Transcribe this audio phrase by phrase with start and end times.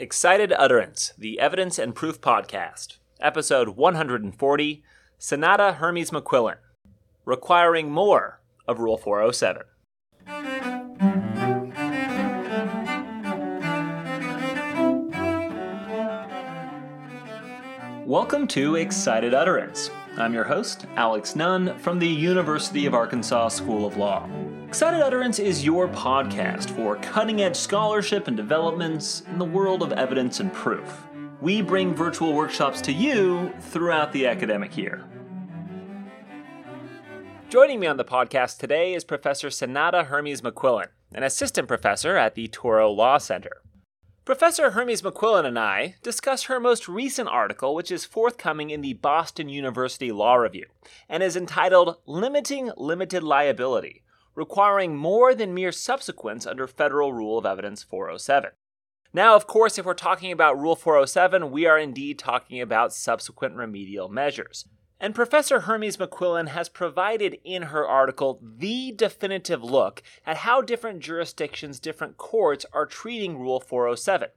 [0.00, 4.82] Excited Utterance, the Evidence and Proof Podcast, Episode 140
[5.20, 6.56] Cynara Hermes McQuillan,
[7.26, 9.64] requiring more of Rule 407.
[18.06, 19.90] Welcome to Excited Utterance.
[20.16, 24.26] I'm your host, Alex Nunn, from the University of Arkansas School of Law.
[24.70, 29.90] Excited Utterance is your podcast for cutting edge scholarship and developments in the world of
[29.90, 31.08] evidence and proof.
[31.40, 35.04] We bring virtual workshops to you throughout the academic year.
[37.48, 42.36] Joining me on the podcast today is Professor Cynara Hermes McQuillan, an assistant professor at
[42.36, 43.62] the Touro Law Center.
[44.24, 48.92] Professor Hermes McQuillan and I discuss her most recent article, which is forthcoming in the
[48.92, 50.66] Boston University Law Review,
[51.08, 57.46] and is entitled Limiting Limited Liability requiring more than mere subsequence under Federal Rule of
[57.46, 58.50] Evidence 407.
[59.12, 63.56] Now, of course, if we're talking about Rule 407, we are indeed talking about subsequent
[63.56, 64.66] remedial measures.
[65.00, 71.00] And Professor Hermes McQuillan has provided in her article the definitive look at how different
[71.00, 74.28] jurisdictions, different courts are treating Rule 407.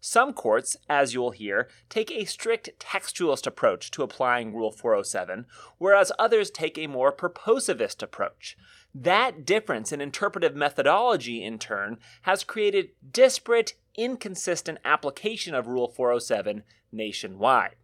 [0.00, 5.46] Some courts, as you'll hear, take a strict textualist approach to applying Rule 407,
[5.78, 8.56] whereas others take a more purposivist approach.
[8.98, 16.62] That difference in interpretive methodology, in turn, has created disparate, inconsistent application of Rule 407
[16.90, 17.76] nationwide.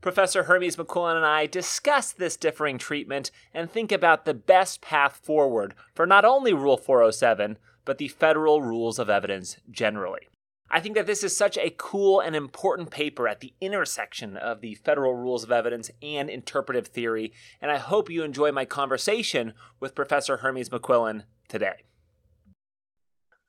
[0.00, 5.20] Professor Hermes McQuillan and I discuss this differing treatment and think about the best path
[5.22, 10.26] forward for not only Rule 407, but the federal rules of evidence generally.
[10.70, 14.60] I think that this is such a cool and important paper at the intersection of
[14.60, 19.54] the federal rules of evidence and interpretive theory, and I hope you enjoy my conversation
[19.80, 21.84] with Professor Hermes McQuillan today.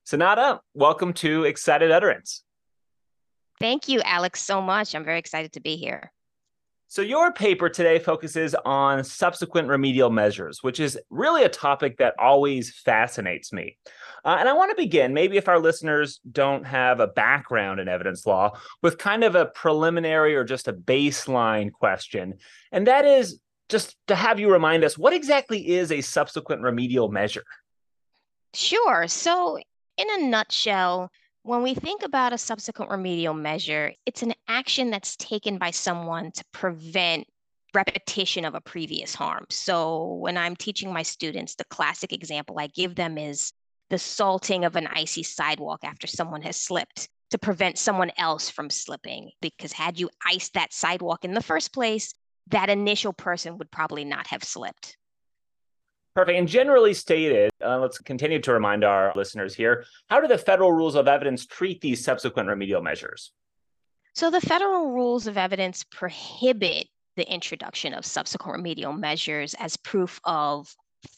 [0.05, 2.43] Cynara, welcome to Excited Utterance.
[3.59, 4.95] Thank you, Alex, so much.
[4.95, 6.13] I'm very excited to be here.
[6.91, 12.15] So, your paper today focuses on subsequent remedial measures, which is really a topic that
[12.17, 13.77] always fascinates me.
[14.25, 17.87] Uh, and I want to begin, maybe if our listeners don't have a background in
[17.87, 22.33] evidence law, with kind of a preliminary or just a baseline question.
[22.71, 27.11] And that is just to have you remind us what exactly is a subsequent remedial
[27.11, 27.45] measure?
[28.55, 29.07] Sure.
[29.07, 29.59] So,
[29.95, 31.11] in a nutshell,
[31.49, 36.31] when we think about a subsequent remedial measure, it's an action that's taken by someone
[36.31, 37.25] to prevent
[37.73, 39.47] repetition of a previous harm.
[39.49, 43.51] So, when I'm teaching my students, the classic example I give them is
[43.89, 48.69] the salting of an icy sidewalk after someone has slipped to prevent someone else from
[48.69, 49.31] slipping.
[49.41, 52.13] Because had you iced that sidewalk in the first place,
[52.51, 54.98] that initial person would probably not have slipped.
[56.19, 56.37] Perfect.
[56.37, 60.73] And generally stated, uh, let's continue to remind our listeners here how do the federal
[60.73, 63.31] rules of evidence treat these subsequent remedial measures?
[64.15, 70.19] So, the federal rules of evidence prohibit the introduction of subsequent remedial measures as proof
[70.25, 70.67] of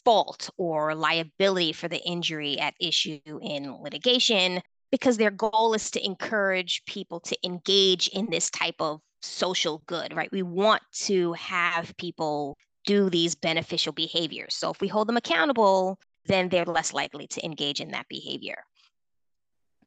[0.04, 6.04] fault or liability for the injury at issue in litigation because their goal is to
[6.04, 10.30] encourage people to engage in this type of social good, right?
[10.30, 14.54] We want to have people do these beneficial behaviors.
[14.54, 18.64] So if we hold them accountable, then they're less likely to engage in that behavior.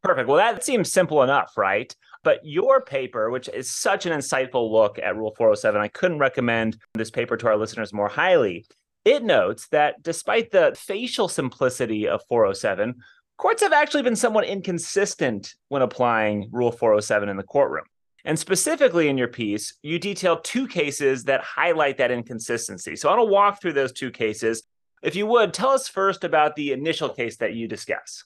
[0.03, 0.27] Perfect.
[0.27, 1.95] Well, that seems simple enough, right?
[2.23, 6.77] But your paper, which is such an insightful look at Rule 407, I couldn't recommend
[6.93, 8.65] this paper to our listeners more highly.
[9.03, 12.95] It notes that despite the facial simplicity of 407,
[13.37, 17.85] courts have actually been somewhat inconsistent when applying Rule 407 in the courtroom.
[18.25, 22.95] And specifically in your piece, you detail two cases that highlight that inconsistency.
[22.95, 24.63] So I want to walk through those two cases.
[25.03, 28.23] If you would, tell us first about the initial case that you discuss.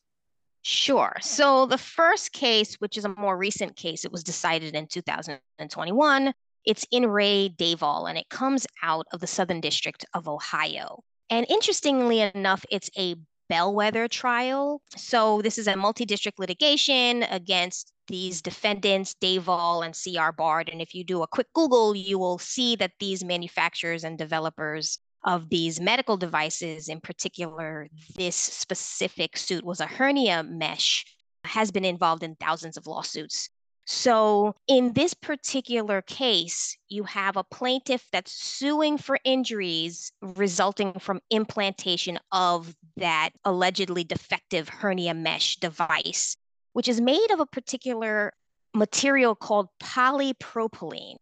[0.61, 1.15] Sure.
[1.21, 6.33] So the first case, which is a more recent case, it was decided in 2021,
[6.65, 11.03] it's in re Davol, and it comes out of the Southern District of Ohio.
[11.29, 13.15] And interestingly enough, it's a
[13.49, 14.81] bellwether trial.
[14.95, 20.69] So this is a multi-district litigation against these defendants, Davol and CR Bard.
[20.69, 25.00] And if you do a quick Google, you will see that these manufacturers and developers
[25.23, 31.06] of these medical devices, in particular, this specific suit was a hernia mesh,
[31.45, 33.50] has been involved in thousands of lawsuits
[33.91, 41.21] so, in this particular case, you have a plaintiff that's suing for injuries resulting from
[41.31, 46.38] implantation of that allegedly defective hernia mesh device,
[46.79, 48.31] which is made of a particular
[48.73, 51.17] material called polypropylene.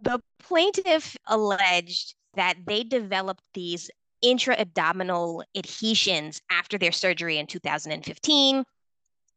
[0.00, 3.90] The plaintiff alleged that they developed these
[4.22, 8.62] intra abdominal adhesions after their surgery in 2015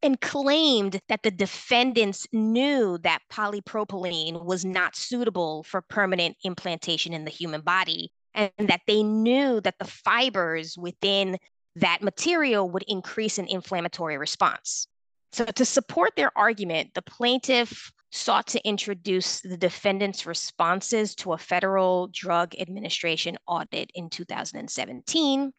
[0.04, 7.24] and claimed that the defendants knew that polypropylene was not suitable for permanent implantation in
[7.24, 11.36] the human body and that they knew that the fibers within
[11.74, 14.86] that material would increase an inflammatory response.
[15.32, 21.38] So, to support their argument, the plaintiff sought to introduce the defendant's responses to a
[21.38, 25.52] Federal Drug Administration audit in 2017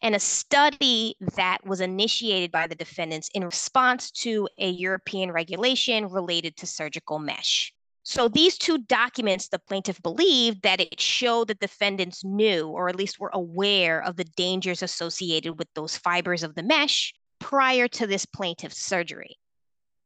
[0.00, 6.08] and a study that was initiated by the defendants in response to a European regulation
[6.08, 7.72] related to surgical mesh.
[8.04, 12.96] So these two documents, the plaintiff believed that it showed the defendants knew, or at
[12.96, 18.06] least were aware of the dangers associated with those fibers of the mesh prior to
[18.06, 19.36] this plaintiff's surgery.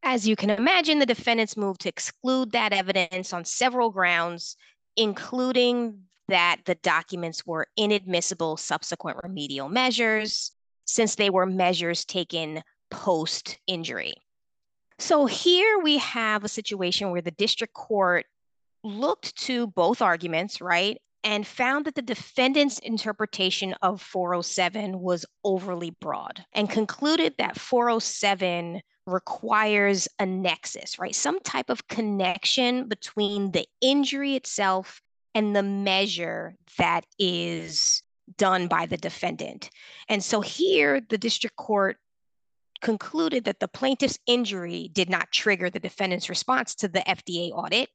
[0.02, 4.56] As you can imagine, the defendants moved to exclude that evidence on several grounds,
[4.96, 10.52] including that the documents were inadmissible subsequent remedial measures
[10.84, 14.14] since they were measures taken post injury.
[14.98, 18.26] So here we have a situation where the district court
[18.84, 21.00] looked to both arguments, right?
[21.24, 28.82] And found that the defendant's interpretation of 407 was overly broad and concluded that 407
[29.06, 31.14] requires a nexus, right?
[31.14, 35.00] Some type of connection between the injury itself
[35.34, 38.02] and the measure that is
[38.36, 39.70] done by the defendant.
[40.08, 41.98] And so here, the district court
[42.80, 47.88] concluded that the plaintiff's injury did not trigger the defendant's response to the FDA audit,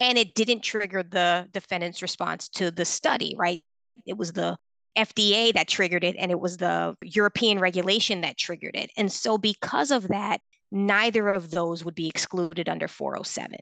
[0.00, 3.62] and it didn't trigger the defendant's response to the study, right?
[4.06, 4.56] It was the
[4.98, 8.90] FDA that triggered it, and it was the European regulation that triggered it.
[8.96, 10.40] And so, because of that,
[10.72, 13.58] neither of those would be excluded under 407.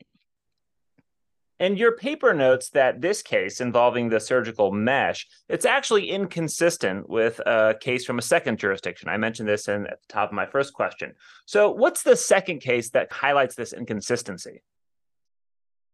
[1.61, 7.41] And your paper notes that this case involving the surgical mesh, it's actually inconsistent with
[7.41, 9.08] a case from a second jurisdiction.
[9.08, 11.14] I mentioned this in, at the top of my first question.
[11.46, 14.62] So, what's the second case that highlights this inconsistency?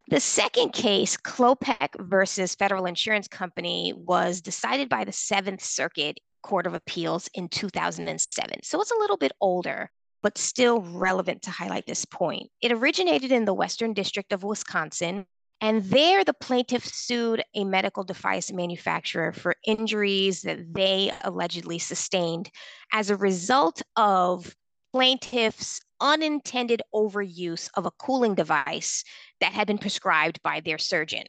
[0.08, 6.66] The second case, Clopec versus Federal Insurance Company, was decided by the Seventh Circuit Court
[6.66, 8.62] of Appeals in 2007.
[8.62, 9.90] So it's a little bit older,
[10.22, 12.50] but still relevant to highlight this point.
[12.60, 15.26] It originated in the Western District of Wisconsin
[15.64, 22.50] and there, the plaintiff sued a medical device manufacturer for injuries that they allegedly sustained
[22.92, 24.54] as a result of
[24.92, 29.02] plaintiff's unintended overuse of a cooling device
[29.40, 31.24] that had been prescribed by their surgeon.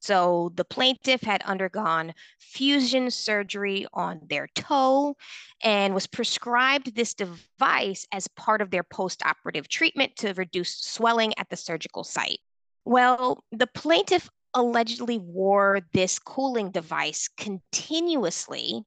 [0.00, 5.14] So the plaintiff had undergone fusion surgery on their toe
[5.62, 11.50] and was prescribed this device as part of their post-operative treatment to reduce swelling at
[11.50, 12.38] the surgical site.
[12.86, 18.84] Well, the plaintiff allegedly wore this cooling device continuously.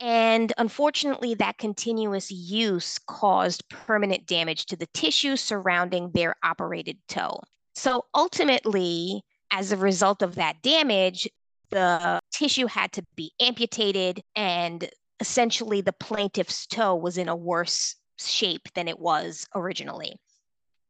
[0.00, 7.40] And unfortunately, that continuous use caused permanent damage to the tissue surrounding their operated toe.
[7.74, 11.28] So ultimately, as a result of that damage,
[11.70, 14.88] the tissue had to be amputated, and
[15.20, 20.16] essentially, the plaintiff's toe was in a worse shape than it was originally.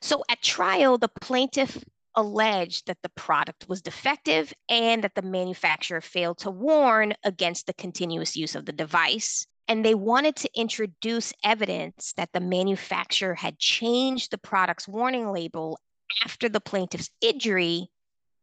[0.03, 1.83] So at trial, the plaintiff
[2.17, 7.75] alleged that the product was defective and that the manufacturer failed to warn against the
[7.75, 9.47] continuous use of the device.
[9.67, 15.79] And they wanted to introduce evidence that the manufacturer had changed the product's warning label
[16.25, 17.89] after the plaintiff's injury,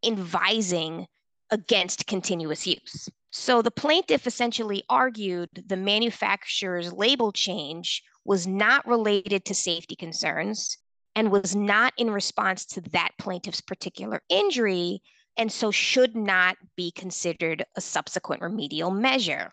[0.04, 1.08] advising
[1.52, 3.10] against continuous use.
[3.30, 10.78] So the plaintiff essentially argued the manufacturer's label change was not related to safety concerns
[11.16, 15.02] and was not in response to that plaintiff's particular injury,
[15.38, 19.52] and so should not be considered a subsequent remedial measure.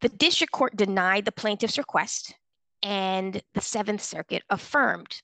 [0.00, 2.34] The district court denied the plaintiff's request,
[2.82, 5.22] and the Seventh Circuit affirmed.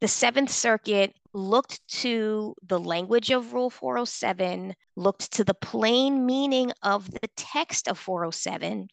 [0.00, 6.72] The Seventh Circuit looked to the language of Rule 407, looked to the plain meaning
[6.82, 8.88] of the text of 407,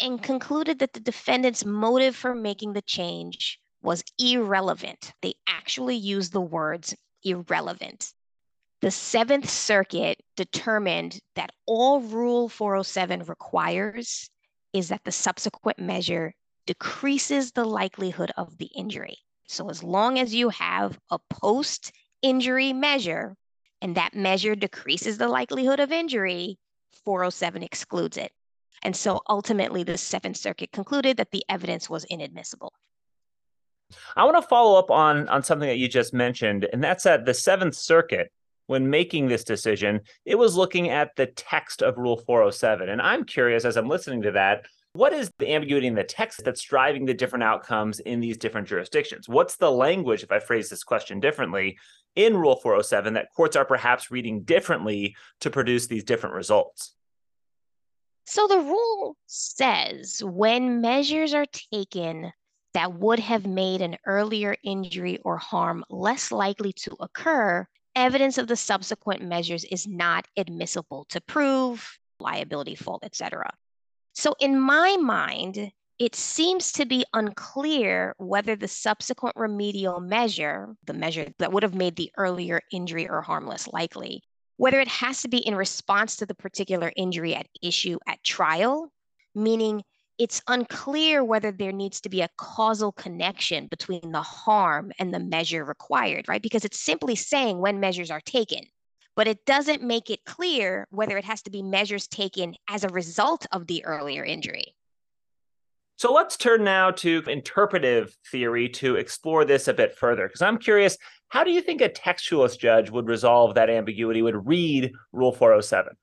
[0.00, 5.12] and concluded that the defendant's motive for making the change was irrelevant.
[5.22, 8.12] They actually used the words irrelevant.
[8.80, 14.28] The Seventh Circuit determined that all Rule 407 requires
[14.72, 16.34] is that the subsequent measure
[16.66, 19.18] decreases the likelihood of the injury.
[19.48, 23.36] So, as long as you have a post injury measure
[23.80, 26.58] and that measure decreases the likelihood of injury,
[27.04, 28.32] 407 excludes it.
[28.82, 32.72] And so ultimately, the Seventh Circuit concluded that the evidence was inadmissible.
[34.16, 37.24] I want to follow up on on something that you just mentioned, and that's that
[37.24, 38.30] the Seventh Circuit,
[38.66, 42.88] when making this decision, it was looking at the text of Rule 407.
[42.88, 46.44] And I'm curious as I'm listening to that, What is the ambiguity in the text
[46.44, 49.26] that's driving the different outcomes in these different jurisdictions?
[49.26, 51.78] What's the language, if I phrase this question differently,
[52.14, 56.94] in Rule 407 that courts are perhaps reading differently to produce these different results?
[58.26, 62.32] So the rule says when measures are taken
[62.74, 68.48] that would have made an earlier injury or harm less likely to occur, evidence of
[68.48, 73.50] the subsequent measures is not admissible to prove liability, fault, etc.
[74.14, 80.94] So in my mind, it seems to be unclear whether the subsequent remedial measure, the
[80.94, 84.22] measure that would have made the earlier injury or harm less likely,
[84.56, 88.90] whether it has to be in response to the particular injury at issue at trial,
[89.34, 89.82] meaning
[90.18, 95.18] it's unclear whether there needs to be a causal connection between the harm and the
[95.18, 96.42] measure required, right?
[96.42, 98.60] Because it's simply saying when measures are taken,
[99.16, 102.88] but it doesn't make it clear whether it has to be measures taken as a
[102.88, 104.74] result of the earlier injury.
[105.96, 110.58] So let's turn now to interpretive theory to explore this a bit further, because I'm
[110.58, 115.32] curious how do you think a textualist judge would resolve that ambiguity, would read Rule
[115.32, 115.94] 407?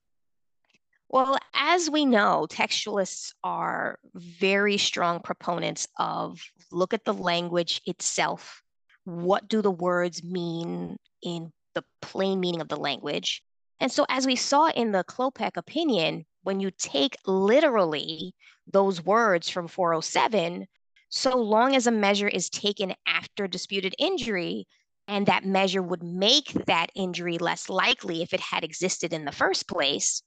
[1.11, 6.39] Well, as we know, textualists are very strong proponents of
[6.71, 8.61] look at the language itself.
[9.05, 13.41] What do the words mean in the plain meaning of the language?
[13.79, 18.35] And so, as we saw in the Klopek opinion, when you take literally
[18.71, 20.67] those words from 407,
[21.09, 24.67] so long as a measure is taken after disputed injury,
[25.07, 29.31] and that measure would make that injury less likely if it had existed in the
[29.31, 30.21] first place,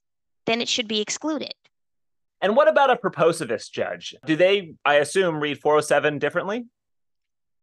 [0.46, 1.54] then it should be excluded.
[2.40, 4.14] And what about a purposivist judge?
[4.26, 6.66] Do they, I assume, read 407 differently?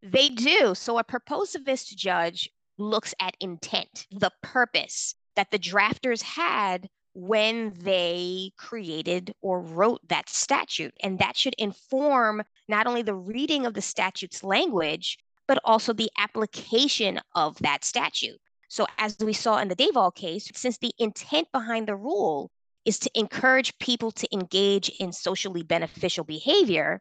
[0.02, 0.74] They do.
[0.74, 8.52] So a purposivist judge looks at intent, the purpose that the drafters had when they
[8.58, 10.94] created or wrote that statute.
[11.04, 15.18] And that should inform not only the reading of the statute's language,
[15.48, 18.40] but also the application of that statute.
[18.70, 22.52] So, as we saw in the Davol case, since the intent behind the rule
[22.90, 27.00] is to encourage people to engage in socially beneficial behavior,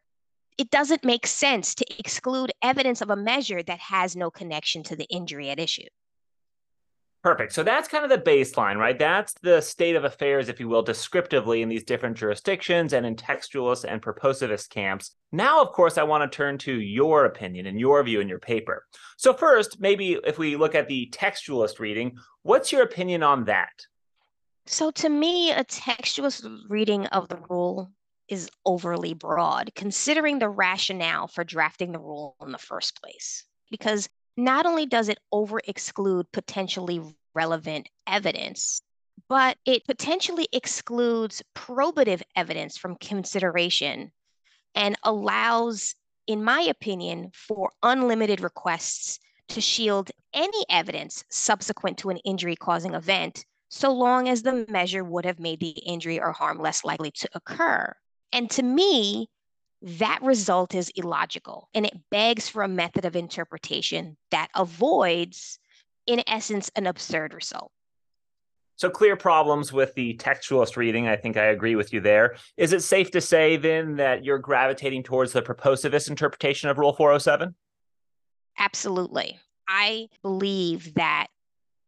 [0.59, 4.95] it doesn't make sense to exclude evidence of a measure that has no connection to
[4.95, 5.89] the injury at issue.
[7.23, 7.55] Perfect.
[7.55, 8.99] So that's kind of the baseline, right?
[8.99, 13.17] That's the state of affairs, if you will, descriptively in these different jurisdictions and in
[13.17, 15.13] textualist and purposivist camps.
[15.33, 18.39] Now, of course, I want to turn to your opinion and your view in your
[18.39, 18.85] paper.
[19.17, 23.73] So, first, maybe if we look at the textualist reading, what's your opinion on that?
[24.71, 27.91] So, to me, a textualist reading of the rule
[28.29, 33.45] is overly broad, considering the rationale for drafting the rule in the first place.
[33.71, 37.01] Because not only does it over exclude potentially
[37.35, 38.83] relevant evidence,
[39.27, 44.13] but it potentially excludes probative evidence from consideration
[44.75, 45.95] and allows,
[46.27, 52.93] in my opinion, for unlimited requests to shield any evidence subsequent to an injury causing
[52.93, 57.11] event, so long as the measure would have made the injury or harm less likely
[57.13, 57.95] to occur.
[58.33, 59.29] And to me,
[59.83, 65.59] that result is illogical and it begs for a method of interpretation that avoids,
[66.07, 67.71] in essence, an absurd result.
[68.77, 71.09] So, clear problems with the textualist reading.
[71.09, 72.37] I think I agree with you there.
[72.57, 76.93] Is it safe to say then that you're gravitating towards the proposivist interpretation of Rule
[76.93, 77.57] 407?
[78.57, 79.39] Absolutely.
[79.69, 81.27] I believe that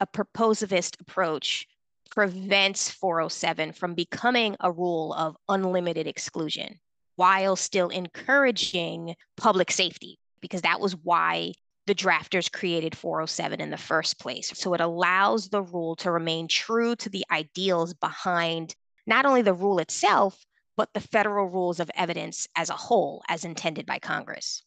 [0.01, 1.69] a proposivist approach
[2.11, 6.79] prevents 407 from becoming a rule of unlimited exclusion
[7.17, 11.53] while still encouraging public safety, because that was why
[11.87, 14.53] the drafters created 407 in the first place.
[14.55, 18.75] So it allows the rule to remain true to the ideals behind
[19.07, 20.39] not only the rule itself,
[20.77, 24.63] but the federal rules of evidence as a whole, as intended by Congress.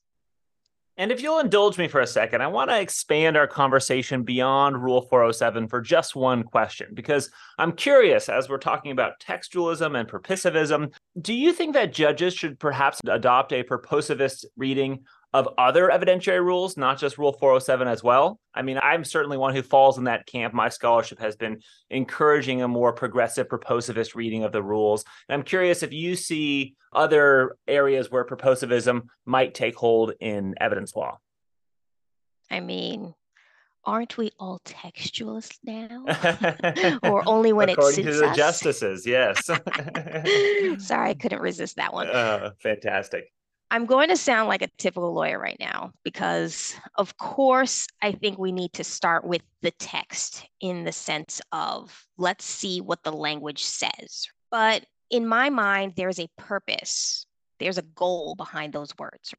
[0.96, 4.84] And if you'll indulge me for a second, I want to expand our conversation beyond
[4.84, 10.08] Rule 407 for just one question, because I'm curious as we're talking about textualism and
[10.08, 10.94] purposivism.
[11.20, 16.78] Do you think that judges should perhaps adopt a purposivist reading of other evidentiary rules,
[16.78, 18.40] not just Rule 407 as well.
[18.54, 20.54] I mean, I'm certainly one who falls in that camp.
[20.54, 25.04] My scholarship has been encouraging a more progressive purposivist reading of the rules.
[25.28, 30.96] And I'm curious if you see other areas where purposivism might take hold in evidence
[30.96, 31.18] law.
[32.52, 33.16] I mean,
[33.86, 37.00] aren't we all textualists now?
[37.10, 38.38] or only when According it suits to the us?
[38.38, 39.46] justices, yes.
[40.86, 42.08] Sorry, I couldn't resist that one.
[42.08, 43.32] Uh, fantastic.
[43.74, 48.38] I'm going to sound like a typical lawyer right now because, of course, I think
[48.38, 53.12] we need to start with the text in the sense of let's see what the
[53.12, 54.28] language says.
[54.52, 57.26] But in my mind, there's a purpose
[57.60, 59.34] There's a goal behind those words.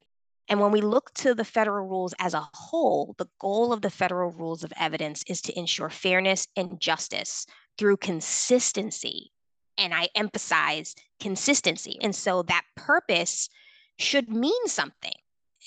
[0.47, 3.89] And when we look to the federal rules as a whole, the goal of the
[3.89, 7.45] federal rules of evidence is to ensure fairness and justice
[7.77, 9.31] through consistency.
[9.77, 11.97] And I emphasize consistency.
[12.01, 13.49] And so that purpose
[13.97, 15.13] should mean something.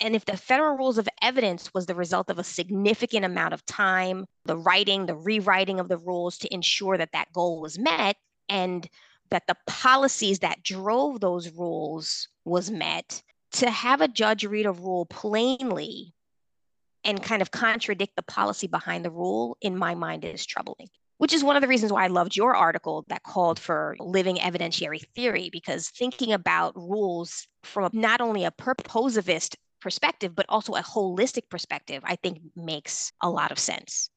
[0.01, 3.67] And if the federal rules of evidence was the result of a significant amount of
[3.67, 8.17] time, the writing, the rewriting of the rules to ensure that that goal was met,
[8.49, 8.89] and
[9.31, 14.73] that the policies that drove those rules was met, to have a judge read a
[14.73, 16.15] rule plainly
[17.05, 20.89] and kind of contradict the policy behind the rule, in my mind, is troubling.
[21.19, 24.37] Which is one of the reasons why I loved your article that called for living
[24.37, 30.83] evidentiary theory, because thinking about rules from not only a purposivist perspective, but also a
[30.83, 34.11] holistic perspective, I think makes a lot of sense.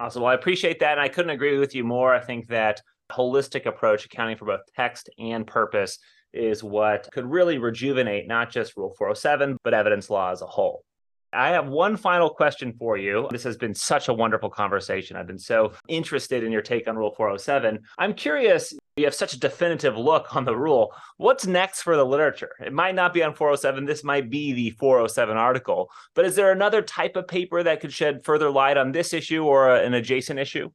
[0.00, 0.22] Awesome.
[0.22, 0.92] Well, I appreciate that.
[0.92, 2.14] And I couldn't agree with you more.
[2.14, 2.80] I think that
[3.10, 5.98] holistic approach, accounting for both text and purpose,
[6.32, 10.84] is what could really rejuvenate not just Rule 407, but evidence law as a whole.
[11.32, 13.28] I have one final question for you.
[13.30, 15.16] This has been such a wonderful conversation.
[15.16, 17.80] I've been so interested in your take on Rule 407.
[17.98, 20.94] I'm curious, you have such a definitive look on the rule.
[21.18, 22.52] What's next for the literature?
[22.64, 23.84] It might not be on 407.
[23.84, 27.92] This might be the 407 article, but is there another type of paper that could
[27.92, 30.70] shed further light on this issue or an adjacent issue?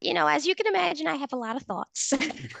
[0.00, 2.12] You know, as you can imagine, I have a lot of thoughts.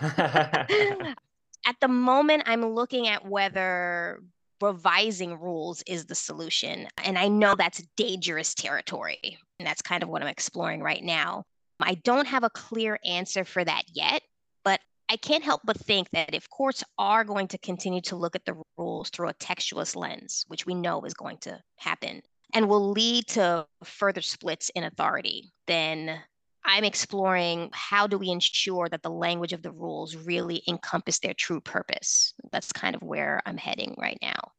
[1.66, 4.20] At the moment, I'm looking at whether
[4.60, 6.88] revising rules is the solution.
[7.04, 9.38] And I know that's dangerous territory.
[9.58, 11.44] And that's kind of what I'm exploring right now.
[11.80, 14.22] I don't have a clear answer for that yet,
[14.64, 18.36] but I can't help but think that if courts are going to continue to look
[18.36, 22.68] at the rules through a textualist lens, which we know is going to happen, and
[22.68, 26.20] will lead to further splits in authority, then
[26.64, 31.34] I'm exploring how do we ensure that the language of the rules really encompass their
[31.34, 32.34] true purpose.
[32.52, 34.52] That's kind of where I'm heading right now.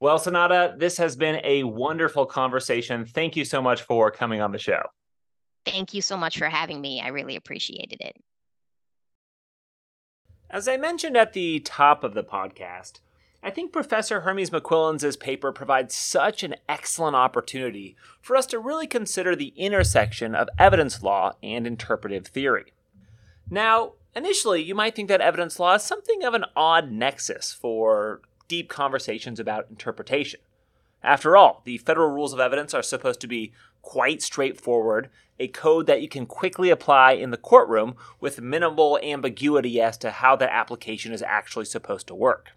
[0.00, 3.06] Well, Cynara, this has been a wonderful conversation.
[3.06, 4.82] Thank you so much for coming on the show.
[5.64, 7.00] Thank you so much for having me.
[7.00, 8.16] I really appreciated it.
[10.50, 13.00] As I mentioned at the top of the podcast,
[13.44, 18.86] I think Professor Hermes McQuillan's paper provides such an excellent opportunity for us to really
[18.86, 22.72] consider the intersection of evidence law and interpretive theory.
[23.50, 28.20] Now, initially, you might think that evidence law is something of an odd nexus for
[28.46, 30.38] deep conversations about interpretation.
[31.02, 33.52] After all, the federal rules of evidence are supposed to be
[33.82, 39.80] quite straightforward, a code that you can quickly apply in the courtroom with minimal ambiguity
[39.80, 42.50] as to how that application is actually supposed to work.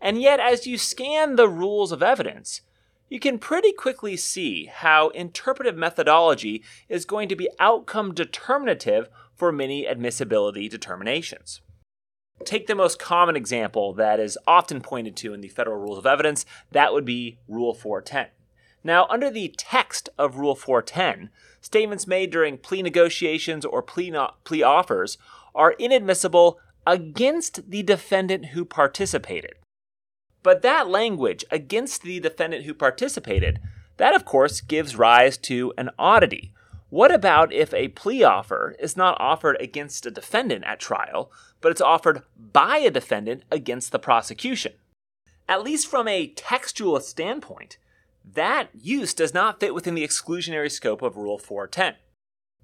[0.00, 2.60] And yet, as you scan the rules of evidence,
[3.08, 9.52] you can pretty quickly see how interpretive methodology is going to be outcome determinative for
[9.52, 11.60] many admissibility determinations.
[12.44, 16.06] Take the most common example that is often pointed to in the federal rules of
[16.06, 18.28] evidence, that would be Rule 410.
[18.84, 21.30] Now, under the text of Rule 410,
[21.60, 25.16] statements made during plea negotiations or plea, plea offers
[25.54, 29.54] are inadmissible against the defendant who participated.
[30.46, 33.58] But that language against the defendant who participated,
[33.96, 36.52] that of course gives rise to an oddity.
[36.88, 41.72] What about if a plea offer is not offered against a defendant at trial, but
[41.72, 44.74] it's offered by a defendant against the prosecution?
[45.48, 47.78] At least from a textual standpoint,
[48.24, 51.96] that use does not fit within the exclusionary scope of Rule 410.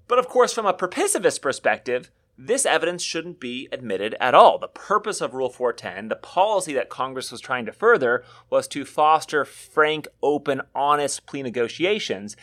[0.07, 4.57] But of course, from a purposivist perspective, this evidence shouldn't be admitted at all.
[4.57, 8.85] The purpose of Rule 410, the policy that Congress was trying to further, was to
[8.85, 12.35] foster frank, open, honest plea negotiations.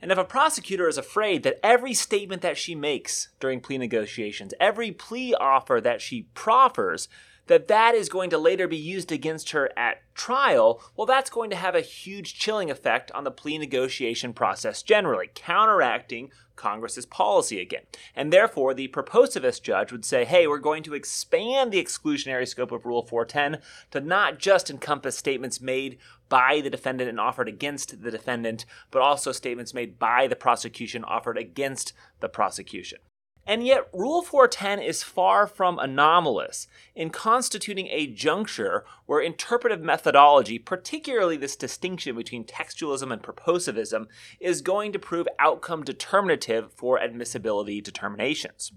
[0.00, 4.54] And if a prosecutor is afraid that every statement that she makes during plea negotiations,
[4.58, 7.08] every plea offer that she proffers,
[7.46, 11.50] that that is going to later be used against her at trial, well, that's going
[11.50, 17.60] to have a huge chilling effect on the plea negotiation process generally, counteracting Congress's policy
[17.60, 17.82] again.
[18.14, 22.72] And therefore, the purposivist judge would say, hey, we're going to expand the exclusionary scope
[22.72, 28.02] of Rule 410 to not just encompass statements made by the defendant and offered against
[28.02, 32.98] the defendant, but also statements made by the prosecution offered against the prosecution.
[33.46, 40.58] And yet, Rule 410 is far from anomalous in constituting a juncture where interpretive methodology,
[40.58, 44.06] particularly this distinction between textualism and purposivism,
[44.40, 48.72] is going to prove outcome determinative for admissibility determinations.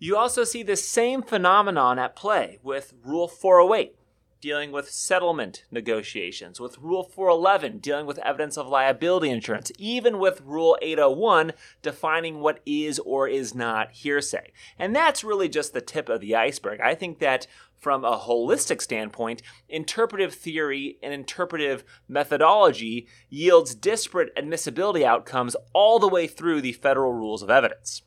[0.00, 3.94] You also see this same phenomenon at play with Rule 408.
[4.42, 10.42] Dealing with settlement negotiations, with Rule 411 dealing with evidence of liability insurance, even with
[10.42, 14.52] Rule 801 defining what is or is not hearsay.
[14.78, 16.80] And that's really just the tip of the iceberg.
[16.80, 17.46] I think that
[17.78, 26.08] from a holistic standpoint, interpretive theory and interpretive methodology yields disparate admissibility outcomes all the
[26.08, 28.02] way through the federal rules of evidence.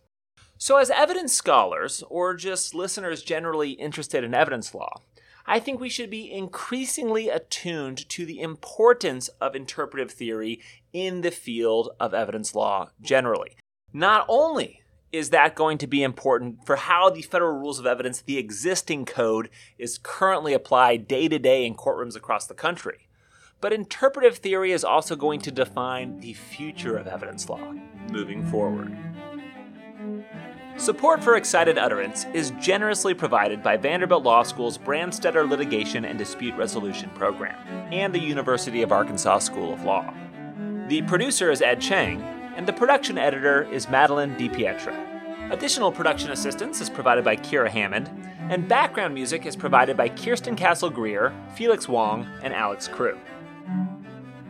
[0.57, 5.01] So, as evidence scholars, or just listeners generally interested in evidence law,
[5.47, 10.59] I think we should be increasingly attuned to the importance of interpretive theory
[10.91, 13.55] in the field of evidence law generally.
[13.93, 14.81] Not only
[15.11, 19.05] is that going to be important for how the federal rules of evidence, the existing
[19.05, 23.07] code, is currently applied day to day in courtrooms across the country,
[23.61, 27.73] but interpretive theory is also going to define the future of evidence law
[28.11, 28.97] moving forward.
[30.77, 36.53] Support for Excited Utterance is generously provided by Vanderbilt Law School's Branstetter Litigation and Dispute
[36.55, 37.55] Resolution Program
[37.93, 40.13] and the University of Arkansas School of Law.
[40.89, 42.21] The producer is Ed Chang,
[42.57, 45.49] and the production editor is Madeline DiPietro.
[45.49, 48.11] Additional production assistance is provided by Kira Hammond,
[48.49, 53.17] and background music is provided by Kirsten Castle Greer, Felix Wong, and Alex Crew.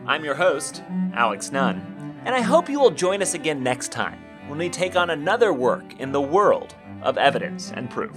[0.06, 0.82] I'm your host,
[1.14, 4.96] Alex Nunn, and I hope you will join us again next time when we take
[4.96, 8.16] on another work in the world of evidence and proof.